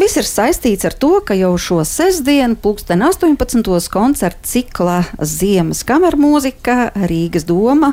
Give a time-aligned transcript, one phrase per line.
[0.00, 3.66] Viss ir saistīts ar to, ka jau šo sestdienu, pulksten 18.
[3.92, 7.90] koncerta cikla Ziemas kamermūzika Rīgas doma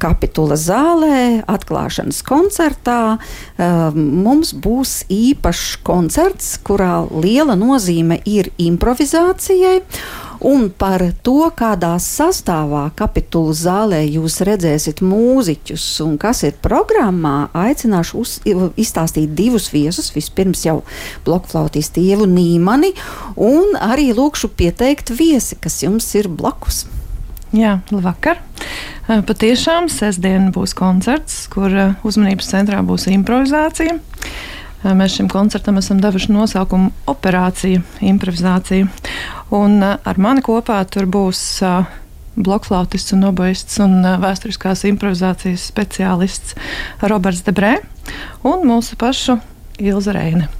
[0.00, 3.18] kapitula zālē, atklāšanas koncertā.
[3.92, 9.82] Mums būs īpašs koncerts, kurā liela nozīme ir improvizācijai.
[10.44, 18.20] Un par to, kādā sastāvā kapitulu zālē jūs redzēsiet mūziķus un kas ir programmā, aicināšu
[18.20, 18.34] uz,
[18.80, 20.12] izstāstīt divus viesus.
[20.12, 20.82] Vispirms jau
[21.24, 22.92] blokflautistu Ievu Nīmani
[23.40, 26.84] un arī lūkšu pieteikt viesi, kas jums ir blakus.
[27.54, 28.42] Jā, labvakar.
[29.06, 31.72] Patiešām sestdien būs koncerts, kur
[32.04, 33.96] uzmanības centrā būs improvizācija.
[34.84, 38.88] Mēs šim koncertam esam devuši nosaukumu Operācija, improvizācija.
[39.56, 41.40] Un ar mani kopā tur būs
[42.36, 46.58] blokflautists un oboists un vēsturiskās improvizācijas speciālists
[47.00, 47.78] Roberts Debrē
[48.44, 49.38] un mūsu pašu
[49.80, 50.50] Ilza Reine.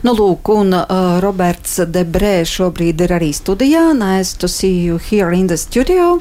[0.00, 3.90] Nu, lūk, un uh, Roberts Debrē šobrīd ir arī studijā.
[3.92, 6.20] Nice to see you here in the studio.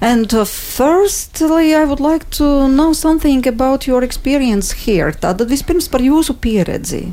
[0.00, 5.12] And uh, firstly, I would like to know something about your experience here.
[5.12, 7.04] Tātad vispirms par jūsu pieredzi.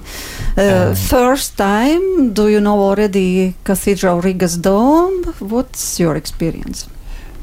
[0.56, 0.96] Uh, um.
[0.96, 5.36] First time, do you know already Cathedral Rigas Dome?
[5.40, 6.88] What's your experience?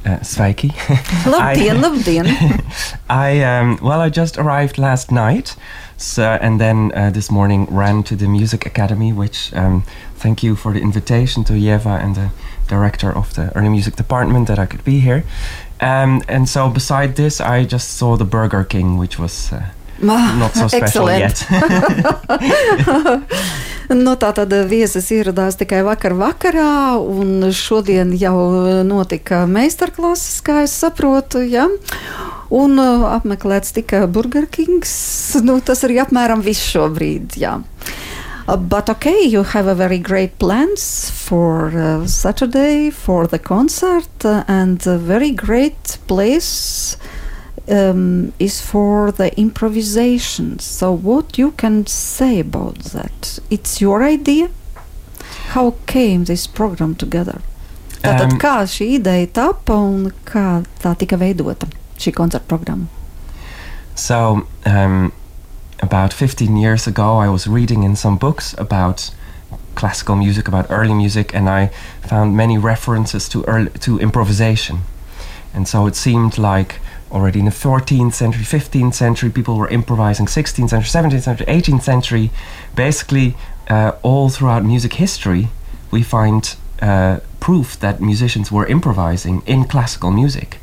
[0.05, 0.72] Uh, Sveiki.
[1.25, 2.27] labdien, labdien.
[3.08, 5.55] I um, well, I just arrived last night,
[5.97, 9.12] so and then uh, this morning ran to the music academy.
[9.12, 9.84] Which um,
[10.17, 12.31] thank you for the invitation to Yeva and the
[12.69, 15.22] director of the early music department that I could be here.
[15.81, 19.53] Um, and so beside this, I just saw the Burger King, which was.
[19.53, 19.62] Uh,
[20.00, 21.47] Not so special yet.
[23.98, 28.37] nu, tā tad viesis ieradās tikai vakar vakarā, un šodien jau
[28.87, 31.43] notika meistarklases, kā es saprotu.
[31.45, 31.69] Ja?
[32.53, 34.93] Un uh, apmeklēts tikai Burger Kings.
[35.47, 37.39] Nu, tas arī apmēram viss šobrīd.
[37.41, 37.59] Jā.
[38.49, 44.25] Uh, but okay, you have a very great plans for uh, Saturday for the concert
[44.25, 46.97] uh, and a very great place
[47.69, 50.59] um, is for the improvisation.
[50.59, 53.39] So, what you can say about that?
[53.50, 54.50] It's your idea.
[55.49, 57.41] How came this program together?
[58.03, 61.69] Tātad, um, kā šī ideja tapa un kā tā tika veidota
[61.99, 62.89] šī koncerta programma?
[63.95, 65.12] So, um,
[65.83, 69.11] about 15 years ago, I was reading in some books about
[69.75, 71.71] classical music, about early music, and I
[72.03, 74.81] found many references to early, to improvisation.
[75.55, 76.81] And so it seemed like
[77.11, 81.83] already in the 14th century, 15th century, people were improvising, 16th century, 17th century, 18th
[81.83, 82.31] century.
[82.75, 83.37] Basically,
[83.69, 85.49] uh, all throughout music history,
[85.91, 90.59] we find uh, proof that musicians were improvising in classical music.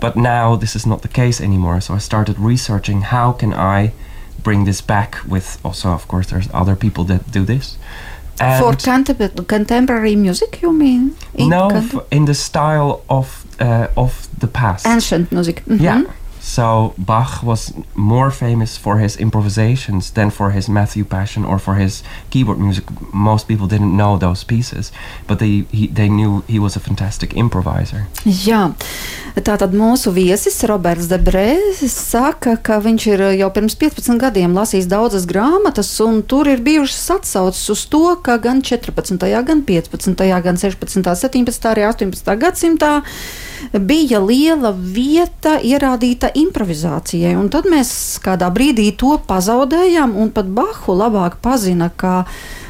[0.00, 1.80] But now this is not the case anymore.
[1.80, 3.92] So I started researching how can I
[4.42, 7.78] bring this back with also, of course, there's other people that do this.
[8.40, 11.14] And For contemporary music, you mean?
[11.34, 11.70] In no,
[12.10, 14.86] in the style of uh, of the past.
[14.86, 15.62] Ancient music.
[15.66, 15.82] Mm -hmm.
[15.82, 16.02] Yeah.
[16.44, 21.76] So Bach was more famous for his improvisations than for his Matthew Passion or for
[21.76, 22.84] his keyboard music.
[23.14, 24.92] Most people didn't know those pieces,
[25.26, 28.04] but they he, they knew he was a fantastic improviser.
[28.26, 28.74] Jā,
[29.40, 31.56] tātad mūsu viesis Roberts Debrē
[31.88, 37.08] saka, ka viņš ir jau pirms 15 gadiem lasījis daudzas grāmatas, un tur ir bijušas
[37.16, 39.16] atsauces uz to, ka gan 14.,
[39.48, 42.36] gan 15., gan 16., 17., arī 18.
[42.36, 42.94] gadsimtā
[43.72, 47.34] bija liela vieta ierādīta improvizācijai.
[47.38, 52.22] Un tad mēs kādā brīdī to pazaudējām, un pat Bahu labāk pazina kā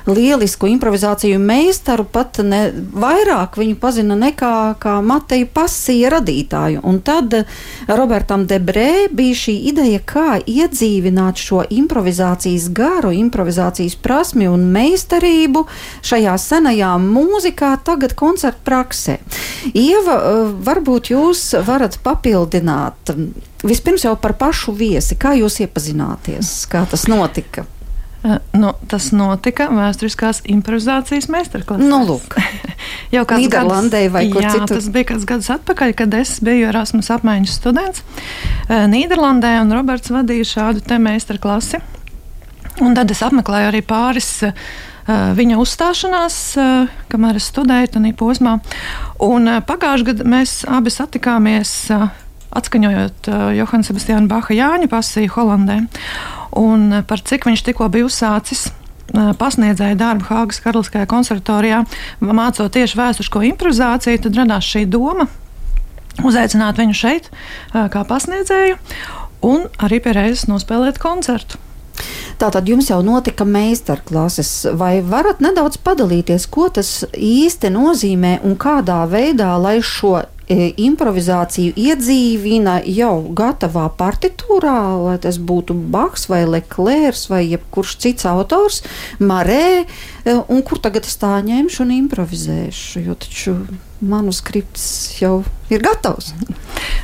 [0.06, 6.82] lielisku improvizāciju meistaru, pat ne, vairāk viņu pazina nekā kā Mateja Pasija radītāju.
[6.84, 7.34] Un tad
[7.88, 15.64] Robertam Debrē bija šī ideja, kā iedzīvināt šo improvizācijas garu, improvizācijas prasmi un meistarību
[16.04, 19.18] šajā senajā mūzikā, tagad koncertu praksē.
[19.72, 20.18] Ieva,
[20.64, 23.14] varbūt jūs varat papildināt
[23.64, 27.64] vispirms jau par pašu viesi, kā jūs iepazināties, kā tas notika.
[28.24, 31.84] Uh, nu, tas notika vēsturiskās improvizācijas meistarklasē.
[31.84, 32.38] Nu, lūk,
[33.14, 34.78] jau kādā Nīderlandē vai kur jā, citur.
[34.78, 40.08] Tas bija kāds gadus atpakaļ, kad es biju Erasmus apmaiņas students uh, Nīderlandē, un Roberts
[40.14, 41.82] vadīja šādu te meistarklasi.
[42.80, 44.56] Un tad es apmeklēju arī pāris uh,
[45.36, 46.38] viņa uzstāšanās,
[47.12, 48.54] kamēr es studēju tajā posmā.
[49.20, 51.74] Un pagājušajā gadā mēs abi satikāmies.
[52.54, 53.28] Atskaņojot
[53.58, 55.80] Johana Sebastiāna Baha Jāņa pasiju Holandē
[56.54, 61.84] un eh, par cik viņš tikko bija uzsācis eh, pasniedzēja darbu Hāgas Karaliskajā konservatorijā,
[62.20, 65.28] mācot tieši vēsturisko improvizāciju, tad radās šī doma
[66.22, 68.78] uzaicināt viņu šeit eh, kā pasniedzēju
[69.44, 71.60] un arī pie reizes nospēlēt koncertu.
[72.40, 79.04] Tātad jums jau notika meistarklases, vai varat nedaudz padalīties, ko tas īsti nozīmē un kādā
[79.10, 80.16] veidā, lai šo
[80.50, 88.82] improvizāciju iedzīvina jau gatavā partitūrā, lai tas būtu Baks vai Leclerc vai jebkurš cits autors,
[89.18, 93.56] Marē, e, un kur tagad es tā ņemšu un improvizēšu, jo taču
[94.04, 95.38] manuskripts jau
[95.72, 96.34] ir gatavs.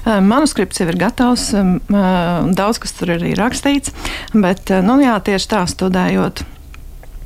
[0.04, 1.50] Manuskripts jau ir gatavs,
[1.88, 3.94] daudz kas tur ir rakstīts,
[4.34, 6.44] bet nu, jā, tieši tā studējot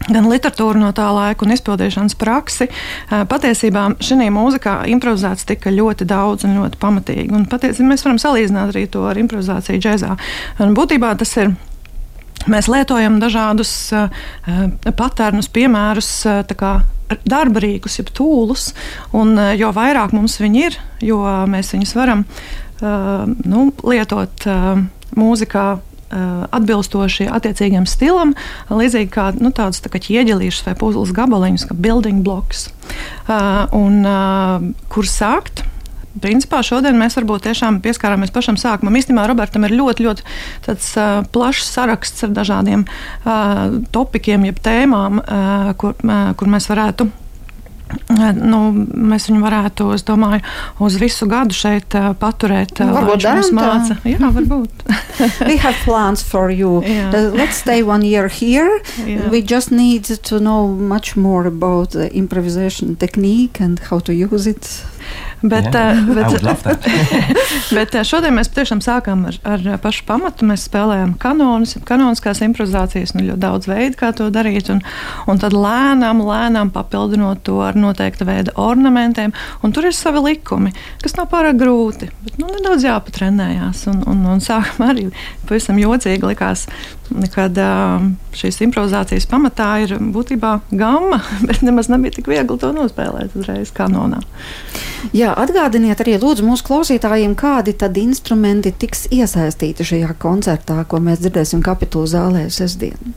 [0.08, 2.68] gan literatūru no tā laika, un izpildīšanas praksi.
[3.10, 7.30] Patiesībā šī mūzikā improvizēts tika ļoti daudz un ļoti pamatīgi.
[7.34, 10.16] Un patiesībā mēs varam salīdzināt arī to ar improvizāciju džēzā.
[10.64, 11.54] Un būtībā tas ir.
[12.50, 14.10] Mēs lietojam dažādus uh,
[14.98, 16.42] patērnus, piemērus, uh,
[17.24, 18.72] darba rīkus, jeb tūlus,
[19.16, 20.76] un uh, jo vairāk mums viņi ir,
[21.08, 24.82] jo mēs viņus varam uh, nu, lietot uh,
[25.16, 25.64] mūzikā
[26.14, 28.34] atbilstoši attiecīgam stilam,
[28.70, 32.68] līdzīgi kā nu, tādas tā ķieģelīšas vai puzles gabaliņus, kā building blocks,
[33.28, 35.64] uh, un uh, kur sākt.
[36.22, 38.94] Principā šodien mēs varbūt tiešām pieskārāmies pašam sākumam.
[39.00, 40.26] Īstenībā Robertam ir ļoti, ļoti
[40.62, 46.70] tāds, uh, plašs saraksts ar dažādiem uh, topikiem, jeb tēmām, uh, kur, uh, kur mēs
[46.70, 47.10] varētu
[48.34, 50.40] Nu, mēs viņu varētu, es domāju,
[50.84, 52.80] uz visu gadu šeit uh, paturēt.
[52.80, 53.96] Uh, varbūt viņš mums māca.
[54.08, 54.84] Jā, varbūt.
[55.48, 56.82] We have plans for you.
[56.94, 57.10] Yeah.
[57.10, 58.80] Uh, let's stay one year here.
[59.04, 59.28] Yeah.
[59.28, 64.46] We just need to know much more about the improvisation technique and how to use
[64.46, 64.84] it.
[65.44, 66.86] Bet, yeah, bet,
[67.76, 70.46] bet šodien mēs tiešām sākām ar, ar pašu pamatu.
[70.48, 74.70] Mēs spēlējām kanonus, kanoniskās improvizācijas, nu, ļoti daudz veidu, kā to darīt.
[74.72, 74.80] Un,
[75.28, 79.34] un tad lēnām, lēnām papildinot to ar noteikta veida ornamentiem.
[79.60, 80.72] Un tur ir savi likumi,
[81.04, 83.84] kas nav pārāk grūti, bet nu, nedaudz jāpatrenējās.
[83.92, 85.10] Un, un, un sākumā arī
[85.44, 86.70] pavisam jocīgi likās,
[87.34, 87.58] kad
[88.34, 94.22] šīs improvizācijas pamatā ir būtībā gama, bet nemaz nebija tik viegli to nospēlēt uzreiz kanonā.
[95.16, 101.20] Jā, atgādiniet arī lūdzu mūsu klausītājiem, kādi tad instrumenti tiks iesaistīti šajā koncertā, ko mēs
[101.24, 103.14] dzirdēsim kapitulu zālē sestdien.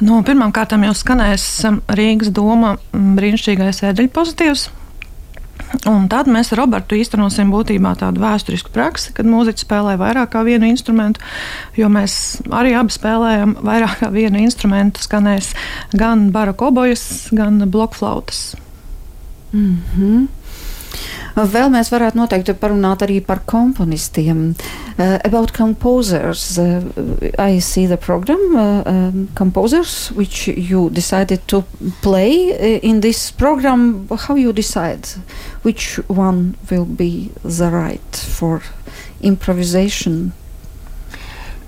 [0.00, 1.46] Nu, Pirmkārt, jau skanēs
[1.92, 4.70] Rīgas doma brīnišķīgais ēdeļu pozitīvs.
[5.90, 10.42] Un tad mēs ar Robertu īstenosim būtībā tādu vēsturisku praksi, kad mūziķis spēlē vairāk kā
[10.46, 11.22] vienu instrumentu,
[11.78, 15.04] jo mēs arī abi spēlējam vairāk kā vienu instrumentu.
[15.04, 15.52] Skanēs
[15.96, 18.54] gan barokobojas, gan blokflautas.
[19.52, 20.28] Mm -hmm.
[21.36, 24.54] Vēl mēs varētu noteikti parunāt arī par komponistiem.
[24.98, 26.82] Uh, about composers, uh,
[27.38, 31.62] I see the program, uh, um, composers, which you decided to
[32.02, 34.08] play uh, in this program.
[34.08, 35.06] How you decide
[35.62, 38.62] which one will be the right for
[39.22, 40.32] improvisation?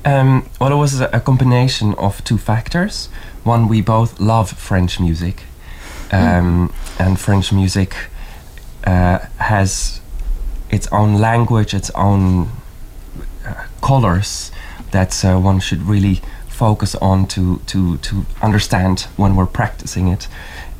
[0.04, 3.08] Um, well, it was a, a combination of two factors.
[3.44, 5.44] One, we both love French music,
[6.10, 7.00] um, mm.
[7.00, 7.94] and French music
[8.84, 10.00] uh, has
[10.70, 12.48] its own language, its own
[13.46, 14.50] uh, colors
[14.90, 20.28] that uh, one should really focus on to, to, to understand when we're practicing it.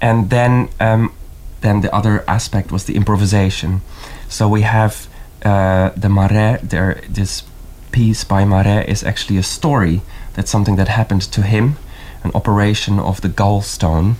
[0.01, 1.13] And then, um,
[1.61, 3.81] then the other aspect was the improvisation.
[4.29, 5.09] So we have
[5.45, 7.43] uh, the Marais, there, this
[7.91, 10.03] piece by Marais is actually a story.
[10.35, 11.77] That's something that happened to him,
[12.25, 14.15] an operation of the gallstone.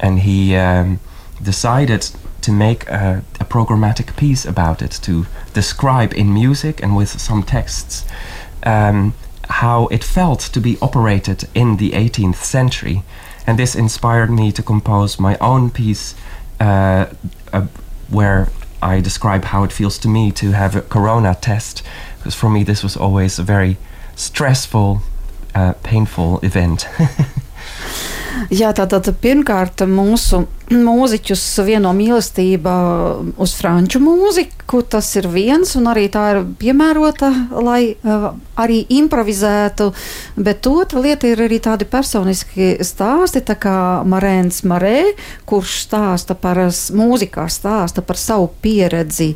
[0.00, 1.00] And he um,
[1.42, 2.10] decided
[2.42, 7.42] to make a, a, programmatic piece about it, to describe in music and with some
[7.42, 8.04] texts
[8.62, 9.14] um,
[9.48, 13.02] how it felt to be operated in the 18th century.
[13.46, 16.14] And this inspired me to compose my own piece
[16.60, 17.06] uh,
[17.52, 17.66] uh,
[18.08, 18.48] where
[18.82, 21.82] I describe how it feels to me to have a corona test,
[22.18, 23.76] because for me this was always a very
[24.16, 25.00] stressful,
[25.54, 26.86] uh, painful event.
[28.54, 32.72] Jā, tātad pirmkārt mūsu mūziķus vieno mīlestība
[33.40, 37.30] uz franču mūziku, tas ir viens, un arī tā ir piemērota,
[37.64, 38.28] lai uh,
[38.60, 39.90] arī improvizētu,
[40.36, 43.78] bet otra lieta ir arī tādi personiski stāsti, tā kā
[44.08, 45.14] Marēns Marē,
[45.48, 49.34] kurš stāsta par mūzikā, stāsta par savu pieredzi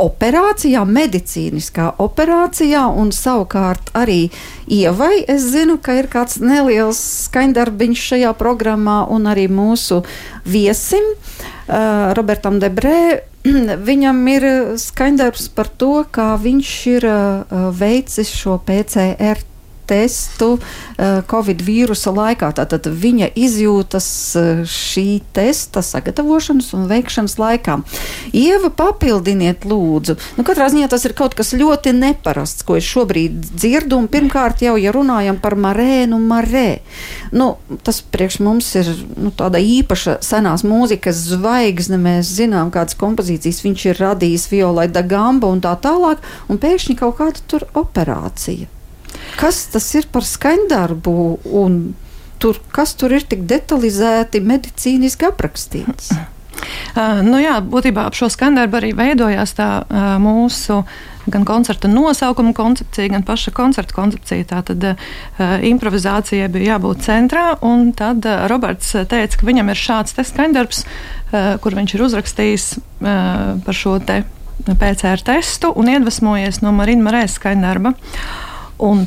[0.00, 4.28] operācijā, medicīniskā operācijā, un savukārt arī
[4.68, 5.24] ievai.
[5.28, 10.02] Es zinu, ka ir kāds neliels skaņdarbiņš šajā programmā, un arī mūsu
[10.44, 13.24] viesim, uh, Robertam Debrē.
[13.88, 14.48] Viņam ir
[14.82, 19.44] skaņdarbs par to, kā viņš ir uh, veicis šo PCR
[19.88, 22.52] testu uh, Covid vīrusa laikā.
[22.56, 27.78] Tātad viņa izjūtas uh, šī testa sagatavošanas un veikšanas laikā.
[28.36, 30.18] Ieva, papildiniet, lūdzu.
[30.36, 34.02] Nu, katrā ziņā tas ir kaut kas ļoti neparasts, ko es šobrīd dzirdu.
[34.12, 36.80] Pirmkārt, jau ja runājam par Marēnu Marē,
[37.36, 37.54] nu,
[37.86, 41.98] tas priekš mums ir nu, tāda īpaša senās mūzikas zvaigzne.
[42.06, 46.98] Mēs zinām, kādas kompozīcijas viņš ir radījis Violai da Gamba un tā tālāk, un pēkšņi
[47.00, 48.75] kaut kāda tur operācija.
[49.40, 51.16] Kas tas ir par skaņdarbu
[52.42, 56.14] tur, kas tur ir tik detalizēti medicīniski aprakstīts?
[56.96, 60.78] Uh, nu jā, būtībā ap šo skandarbu arī veidojās tā uh, mūsu
[61.28, 64.46] gan koncerta nosaukuma koncepcija, gan paša koncerta koncepcija.
[64.54, 64.96] Tātad uh,
[65.68, 70.86] improvizācijai bija jābūt centrā, un tad uh, Roberts teica, ka viņam ir šāds te skandarbs,
[70.86, 74.22] uh, kur viņš ir uzrakstījis uh, par šo te
[74.66, 77.92] PCR testu un iedvesmojies no Marina Marēs skaņdarba.
[78.82, 79.06] Un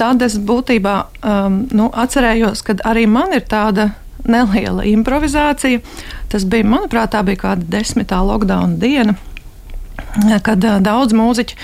[0.00, 3.90] tad es būtībā um, nu, atcerējos, ka arī man ir tāda
[4.24, 5.82] neliela improvizācija.
[6.32, 9.16] Tas bija, manuprāt, tā bija kāda desmitā lockdown diena,
[10.46, 11.56] kad uh, daudz mūziķu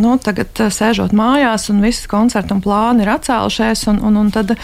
[0.00, 4.32] nu, tagad uh, sēžot mājās, un viss koncertu un plāni ir atcēlušies, un, un, un
[4.34, 4.58] tad uh,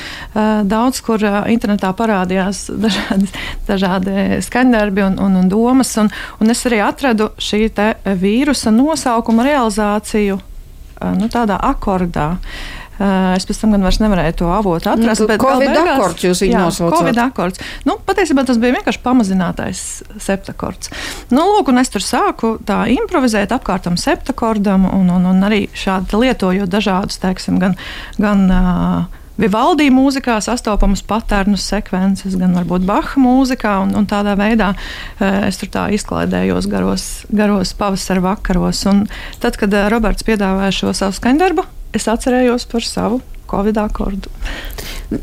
[0.67, 3.31] daudz kur uh, internetā parādījās dažādi,
[3.69, 7.67] dažādi skaņdarbi un, un, un domas, un, un es arī atradu šī
[8.21, 10.41] vīrusa nosaukuma realizāciju
[11.17, 12.35] nu, tādā akordā.
[13.01, 15.23] Eh, es pēc tam gan vairs nevarēju to avotu atrast.
[15.25, 16.97] Nu, Covid beigās, akords jūs viņu nosaucāt.
[16.99, 17.63] Covid akords.
[17.89, 19.85] Nu, patiesībā tas bija vienkārši pamazinātais
[20.21, 20.93] septakords.
[21.33, 26.21] Nu, lūk, un es tur sāku tā improvizēt apkārtam septakordam un, un, un arī šādi
[26.27, 27.79] lietojot dažādus, teiksim, gan,
[28.21, 34.75] gan uh, Vivaldi mūzikā sastopamas patērnus sekvences, gan varbūt Baha mūzikā, un, un tādā veidā
[34.75, 38.83] uh, es tur tā izklaidējos garos, garos pavasara vakaros.
[38.91, 39.07] Un
[39.41, 41.65] tad, kad uh, Roberts piedāvāja šo savu skaņdarbu,
[41.97, 44.31] es atcerējos par savu Covid akordu.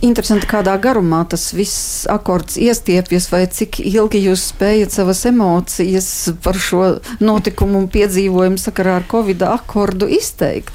[0.04, 6.10] Interesanti, kādā garumā tas viss akords iestiepjas, vai cik ilgi jūs spējat savas emocijas
[6.44, 10.74] par šo notikumu un piedzīvojumu sakarā ar Covid akordu izteikt.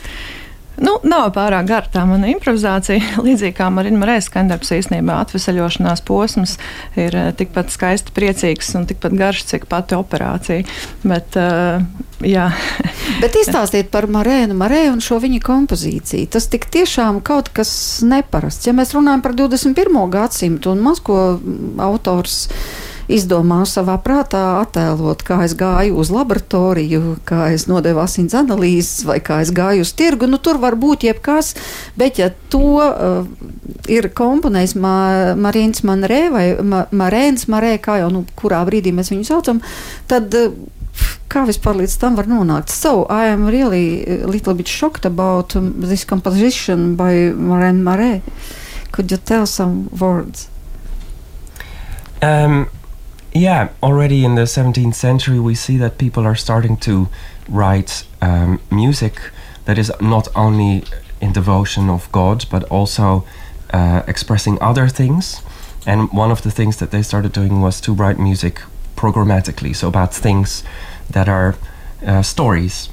[0.81, 3.19] Nu, nav pārāk gara tā mana improvizācija.
[3.27, 6.57] Līdzīgi kā Marina Marēs skandarbs īstenībā atvesaļošanās posms
[6.97, 10.65] ir eh, tikpat skaisti priecīgs un tikpat garš, cik pati operācija.
[11.05, 11.83] Bet, uh,
[12.25, 12.49] jā.
[13.23, 16.31] Bet izstāstiet par Marēnu Marēnu un šo viņa kompozīciju.
[16.33, 17.75] Tas tik tiešām kaut kas
[18.07, 18.69] neparasts.
[18.69, 20.01] Ja mēs runājam par 21.
[20.13, 21.19] gadsimtu un maz ko
[21.83, 22.47] autors
[23.17, 29.19] izdomāju savā prātā attēlot, kā es gāju uz laboratoriju, kā es nodevu asins analīzes vai
[29.25, 30.29] kā es gāju uz tirgu.
[30.31, 31.55] Nu, tur var būt jebkas,
[31.99, 33.27] bet ja to uh,
[33.91, 34.97] ir komponējis Ma
[35.39, 39.63] Marīns Manrē vai Ma Marēns Marē, kā jau nu, kurā brīdī mēs viņu saucam,
[40.11, 40.55] tad uh,
[41.33, 42.73] kā vispār līdz tam var nonākt.
[42.73, 48.21] So I am really a little bit shocked about this composition by Marēn Marē.
[48.93, 50.49] Could you tell some words?
[52.23, 52.69] Um,
[53.35, 57.09] Yeah, already in the 17th century, we see that people are starting to
[57.49, 59.21] write um, music
[59.65, 60.85] that is not only
[61.21, 63.25] in devotion of God, but also
[63.73, 65.43] uh, expressing other things.
[65.87, 68.61] And one of the things that they started doing was to write music
[68.97, 70.63] programmatically, so about things
[71.11, 71.55] that are
[72.07, 72.91] uh, stories.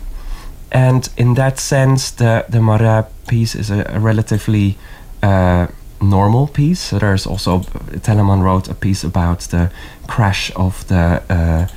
[0.72, 4.78] And in that sense, the the Mara piece is a, a relatively
[5.22, 5.68] uh,
[6.02, 6.80] normal piece.
[6.80, 7.60] So there's also
[8.02, 9.72] Telemann wrote a piece about the
[10.08, 11.68] crash of the uh,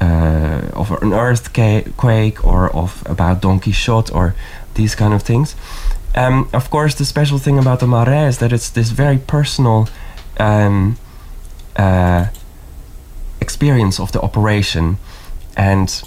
[0.00, 4.34] uh, of an earthquake or of about Don Quixote or
[4.74, 5.56] these kind of things.
[6.14, 9.88] Um, of course, the special thing about the Marais is that it's this very personal
[10.38, 10.96] um,
[11.76, 12.26] uh,
[13.40, 14.98] experience of the operation,
[15.56, 16.02] and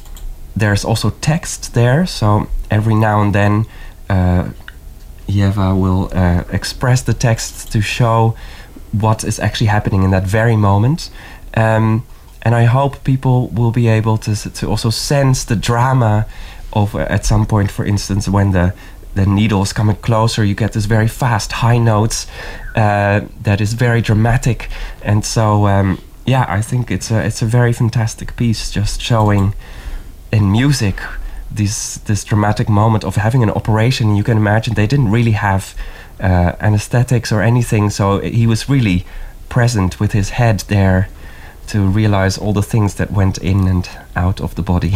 [0.55, 2.05] there's also text there.
[2.05, 3.65] So every now and then,
[4.09, 4.49] uh,
[5.31, 8.35] Yeva will uh, express the text to show
[8.91, 11.09] what is actually happening in that very moment.
[11.55, 12.03] Um,
[12.43, 16.25] and I hope people will be able to, to also sense the drama
[16.73, 18.73] of uh, at some point, for instance, when the
[19.13, 22.27] the needle is coming closer, you get this very fast high notes
[22.75, 24.69] uh, that is very dramatic,
[25.03, 29.53] and so um, yeah, I think it's a it's a very fantastic piece, just showing
[30.31, 31.01] in music
[31.51, 34.15] this this dramatic moment of having an operation.
[34.15, 35.75] You can imagine they didn't really have
[36.19, 39.05] uh, anesthetics or anything, so he was really
[39.49, 41.09] present with his head there
[41.67, 44.91] to realize all the things that went in and out of the body.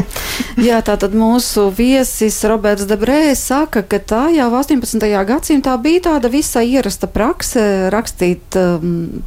[0.68, 5.04] Jā, tātad mūsu viesis Roberts Debrē saka, ka tā jau 18.
[5.28, 9.22] gadsimtā bija tāda visai ierasta prakse rakstīt um,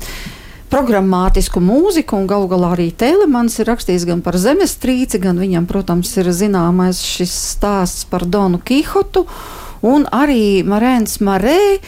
[0.69, 6.11] programmatisku mūziku, un galu galā arī Tēlemans ir rakstījis gan par zemestrīci, gan viņam, protams,
[6.21, 9.25] ir zināmais šis stāsts par Donu Kihotu.
[9.81, 11.79] un arī Marēns Marē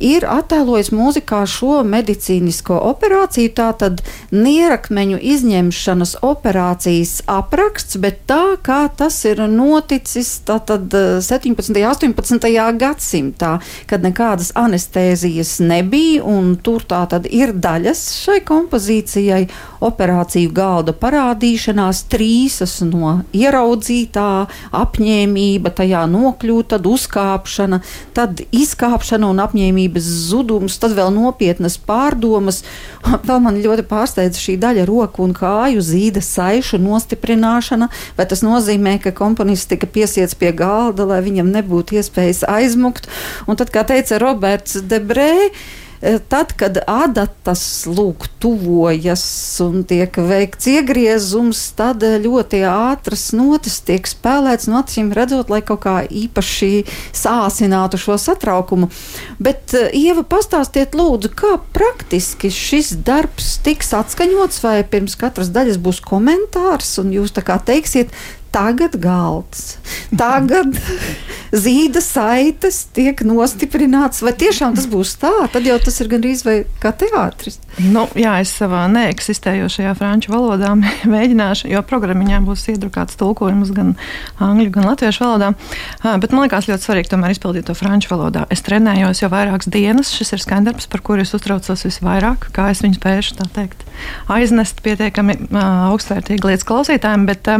[0.00, 3.52] ir attēlojis mūzikā šo medicīnisko operāciju.
[3.54, 4.02] Tā tad
[4.34, 10.92] nierakmeņu izņemšanas operācijas apraksts, bet tā kā tas ir noticis tātad
[11.24, 11.70] 17.
[11.70, 12.50] un 18.
[12.80, 13.52] gadsimtā,
[13.90, 19.44] kad nekādas anestēzijas nebija, un tur tā tad ir daļas šai kompozīcijai
[19.84, 24.28] operāciju galda parādīšanās, trīsas no ieraudzītā,
[24.74, 27.80] apņēmība tajā nokļūt, tad uzkāpšana,
[28.16, 32.62] tad izkāpšana un apņēmība uzmanības zudums, tad vēl nopietnas pārdomas.
[33.28, 39.00] Vēl man ļoti pārsteidza šī daļa roku un kāju zīda saišu nostiprināšana, vai tas nozīmē,
[39.02, 43.08] ka komponists tika piesiets pie galda, lai viņam nebūtu iespējas aizmukt.
[43.46, 45.52] Un tad, kā teica Roberts Debrē,
[46.28, 49.24] tad, kad adatas lūk tuvojas
[49.64, 55.84] un tiek veikts iegriezums, tad ļoti ātras notis tiek spēlēts no acīm redzot, lai kaut
[55.86, 56.84] kā īpaši
[57.16, 58.90] sāsinātu šo satraukumu.
[59.42, 65.80] Bet, e, Ieva, pastāstiet lūdzu, kā praktiski šis darbs tiks atskaņots, vai pirms katras daļas
[65.80, 68.12] būs komentārs, un jūs tā kā teiksiet,
[68.54, 69.76] tagad galds,
[70.14, 70.76] tagad
[71.64, 74.22] zīda saites tiek nostiprināts.
[74.24, 75.34] Vai tiešām tas būs tā?
[75.52, 77.58] Tad jau tas ir gandrīz vai kā teātris.
[77.82, 80.70] Nu, jā, es savā neeksistējošajā franču valodā
[81.14, 83.94] mēģināšu, jo programmiņā būs iedrukāts tulkojums gan
[84.42, 85.50] angļu, gan latviešu valodā.
[86.22, 88.44] Bet man liekas ļoti svarīgi tomēr izpildīt to franču valodā.
[88.54, 90.12] Es trenējos jau vairākas dienas.
[90.14, 93.82] Šis ir skandarbs, par kuru es uztraucos visvairāk, kā es viņu spēšu teikt
[94.30, 97.26] aiznest pietiekami augstvērtīgi līdz klausītājiem.
[97.28, 97.50] Bet,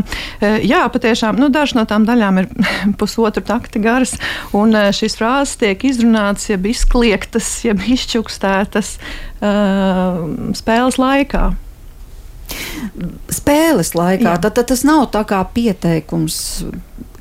[0.66, 2.50] jā, patiešām nu, dažas no tām daļām ir
[3.00, 4.14] pusotru takti garas,
[4.54, 8.96] un šīs frāzes tiek izrunātas, jeb izkliegtas, jeb izčukstētas
[10.58, 11.44] spēles laikā.
[13.32, 16.36] Spēles laikā tad, tad tas nav tā kā pieteikums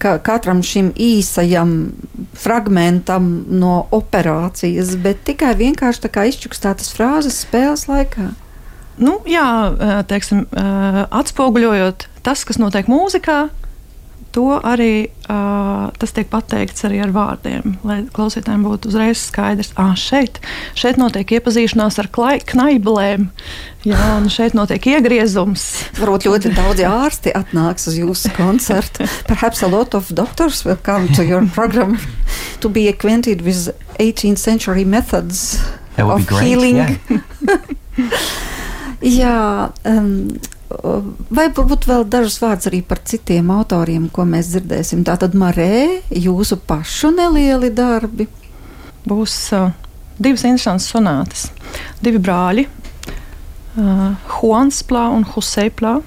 [0.04, 1.74] ka katram šim īsajam
[2.38, 8.32] fragmentam no operācijas, bet tikai vienkārši izčukstētas frāzes spēles laikā.
[9.00, 9.46] Nu, jā,
[10.10, 10.44] teiksim,
[11.22, 13.48] atspoguļojot tas, kas notiek mūzikā,
[14.34, 19.92] to arī uh, tas tiek pateikts arī ar vārdiem, lai klausītājiem būtu uzreiz skaidrs, ka
[19.92, 20.40] ah, šeit,
[20.80, 23.28] šeit notiek iepazīšanās ar knaiblēm,
[23.86, 25.68] jā, un šeit notiek iegriezums.
[26.00, 29.08] Varbūt ļoti daudzi ārsti atnāks uz jūsu koncertu.
[29.30, 32.00] Perhaps a lot of doctors will come to your program
[32.60, 33.70] to be acquainted with
[34.00, 35.62] 18th century methods
[35.98, 36.82] of healing.
[36.82, 37.62] Yeah.
[39.04, 40.40] Jā, um,
[41.34, 45.04] vai varbūt vēl dažus vārdus arī par citiem autoriem, ko mēs dzirdēsim.
[45.08, 48.28] Tātad Marē, jūsu pašu nelieli darbi.
[49.08, 49.74] Būs uh,
[50.18, 51.46] divas interesantas sonātas.
[52.04, 55.98] Divi brāļi, uh, Juans Plā un Husei Plā.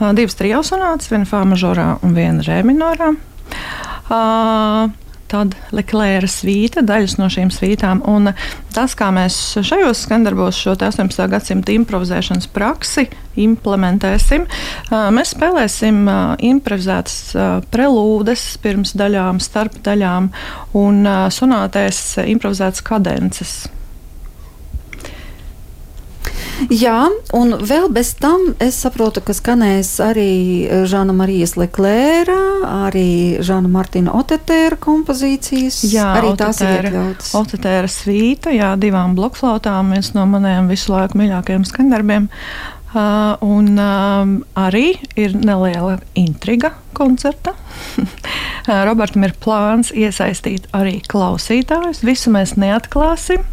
[0.00, 3.12] Uh, divas trijā sonātas, viena Fā mažorā un viena Rē minorā.
[4.10, 4.90] Uh,
[5.30, 8.02] tad Leklēra svīta, daļas no šīm svītām.
[8.10, 8.32] Un
[8.74, 11.26] tas, kā mēs šajos skandarbos šo 18.
[11.30, 13.06] gadsimta improvizēšanas praksi
[13.40, 14.46] implementēsim,
[15.14, 16.04] mēs spēlēsim
[16.50, 20.30] improvizētas prelūdes pirms daļām, starp daļām
[20.78, 23.60] un sonātēs improvizētas kadences.
[26.68, 30.32] Jā, un vēl bez tam es saprotu, ka skanēs arī
[30.90, 32.38] Žana Marijas Leklēra,
[32.86, 35.80] arī Žana Martina Otetēra kompozīcijas.
[35.88, 37.30] Jā, arī Otetēra, tās ir iekļautas.
[37.40, 42.28] Otetēra svīta, jā, divām blokflautām, viens no maniem visu laiku mīļākajiem skandarbiem.
[42.90, 47.54] Uh, un um, arī ir neliela intriga koncerta.
[48.88, 52.02] Robertam ir plāns iesaistīt arī klausītājus.
[52.06, 53.46] Visu mēs neatklāsim.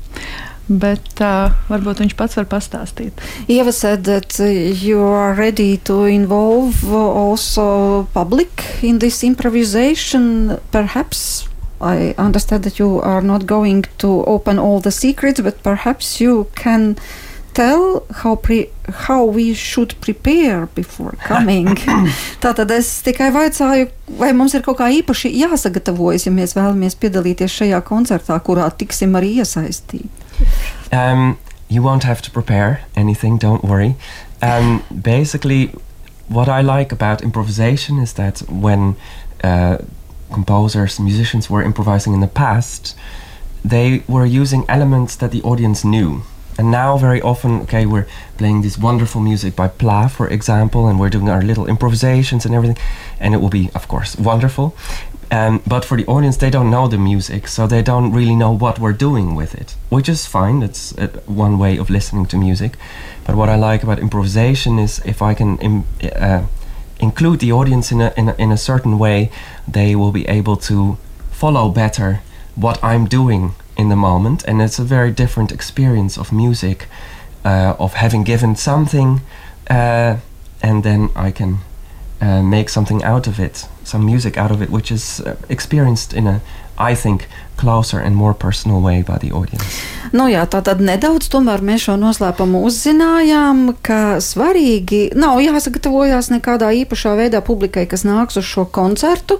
[0.67, 3.21] Bet uh, varbūt viņš pats var pastāstīt.
[3.47, 4.35] Ieva said that
[4.83, 10.57] you are ready to involve also public in this improvisation.
[10.71, 11.47] Perhaps
[11.79, 16.47] I understand that you are not going to open all the secrets, but perhaps you
[16.55, 16.97] can
[17.53, 18.69] tell how, pre,
[19.07, 21.67] how we should prepare before coming.
[22.43, 27.57] Tātad es tikai vaicāju, vai mums ir kaut kā īpaši jāsagatavojas, ja mēs vēlamies piedalīties
[27.61, 30.16] šajā koncertā, kurā tiksim arī iesaistīti.
[30.91, 31.37] Um,
[31.69, 33.95] you won't have to prepare anything, don't worry.
[34.41, 35.73] Um, basically,
[36.27, 38.95] what I like about improvisation is that when
[39.43, 39.77] uh,
[40.31, 42.95] composers, musicians were improvising in the past,
[43.63, 46.23] they were using elements that the audience knew.
[46.59, 50.99] And now, very often, okay, we're playing this wonderful music by Pla, for example, and
[50.99, 52.77] we're doing our little improvisations and everything,
[53.19, 54.75] and it will be, of course, wonderful.
[55.29, 58.51] Um, but for the audience, they don't know the music, so they don't really know
[58.51, 60.63] what we're doing with it, which is fine.
[60.63, 62.77] It's uh, one way of listening to music.
[63.25, 66.43] But what I like about improvisation is if I can Im- uh,
[66.99, 69.29] include the audience in a, in a, in a certain way,
[69.67, 70.97] they will be able to
[71.31, 72.21] follow better
[72.55, 76.87] what I'm doing in the moment, and it's a very different experience of music,
[77.45, 79.21] uh, of having given something,
[79.69, 80.17] uh,
[80.63, 81.59] and then I can
[82.21, 86.13] uh, make something out of it, some music out of it, which is uh, experienced
[86.13, 86.41] in a,
[86.77, 87.27] I think,
[87.57, 89.81] closer and more personal way by the audience.
[90.13, 96.69] Nu jā, tā tad nedaudz tomēr mēs šo noslēpumu uzzinājām, ka svarīgi nav jāsagatavojās nekādā
[96.83, 99.39] īpašā veidā publikai, kas nāks uz šo koncertu,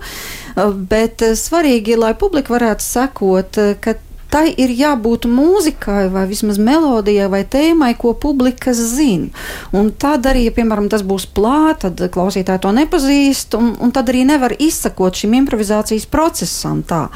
[0.90, 3.96] bet svarīgi, lai publika varētu sekot, ka
[4.34, 9.30] tai ir jābūt mūzikai, vai vismaz melodijai, vai tēmai, ko publika zina.
[9.76, 14.12] Un tad arī, ja, piemēram, tas būs plāts, tad klausītāji to nepazīst, un, un tad
[14.12, 16.84] arī nevar izsakot šim improvizācijas procesam.
[16.88, 17.08] Tā.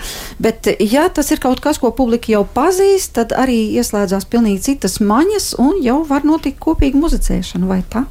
[0.42, 5.00] Bet, ja tas ir kaut kas, ko publika jau pazīst, tad arī ieslēdzās pilnīgi citas
[5.04, 8.06] maņas, un jau var notikt kopīga muzicēšana, vai tā?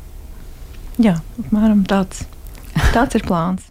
[1.01, 2.27] Jā, apmēram tāds.
[2.93, 3.65] Tāds ir plāns.